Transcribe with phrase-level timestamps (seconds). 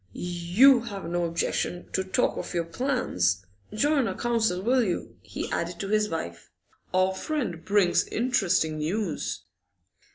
[0.13, 3.45] 'You have no objection to talk of your plans?
[3.71, 6.49] Join our council, will you?' he added to his wife.
[6.91, 9.43] 'Our friend brings interesting news.